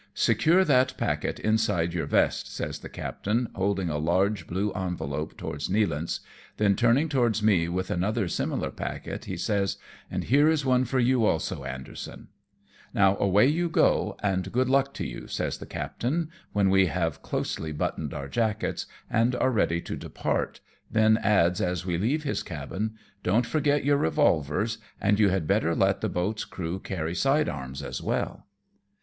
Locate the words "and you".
24.99-25.29